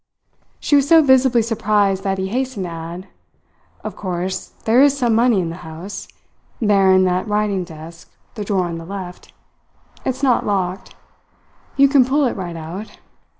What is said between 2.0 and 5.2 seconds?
that he hastened to add: "Of course, there is some